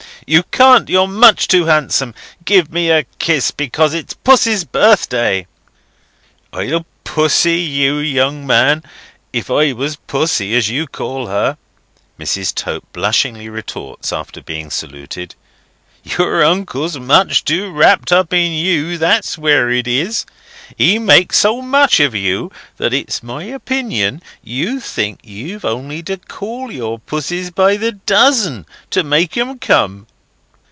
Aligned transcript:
"You 0.27 0.43
can't. 0.43 0.87
You're 0.87 1.07
much 1.07 1.47
too 1.49 1.65
handsome. 1.65 2.13
Give 2.45 2.71
me 2.71 2.89
a 2.89 3.03
kiss 3.19 3.49
because 3.51 3.93
it's 3.93 4.13
Pussy's 4.13 4.63
birthday." 4.63 5.45
"I'd 6.53 6.85
Pussy 7.03 7.59
you, 7.59 7.97
young 7.97 8.45
man, 8.47 8.83
if 9.33 9.49
I 9.49 9.73
was 9.73 9.97
Pussy, 9.97 10.55
as 10.55 10.69
you 10.69 10.87
call 10.87 11.27
her," 11.27 11.57
Mrs. 12.17 12.53
Tope 12.55 12.85
blushingly 12.93 13.49
retorts, 13.49 14.13
after 14.13 14.41
being 14.41 14.69
saluted. 14.69 15.35
"Your 16.03 16.45
uncle's 16.45 16.93
too 16.93 16.99
much 17.01 17.43
wrapt 17.51 18.13
up 18.13 18.31
in 18.31 18.53
you, 18.53 18.97
that's 18.97 19.37
where 19.37 19.69
it 19.69 19.87
is. 19.87 20.25
He 20.77 20.97
makes 20.97 21.39
so 21.39 21.61
much 21.61 21.99
of 21.99 22.15
you, 22.15 22.51
that 22.77 22.93
it's 22.93 23.21
my 23.21 23.43
opinion 23.43 24.21
you 24.41 24.79
think 24.79 25.19
you've 25.23 25.65
only 25.65 26.01
to 26.03 26.15
call 26.15 26.71
your 26.71 26.99
Pussys 26.99 27.49
by 27.49 27.75
the 27.75 27.91
dozen, 27.93 28.65
to 28.91 29.03
make 29.03 29.35
'em 29.35 29.59
come." 29.59 30.07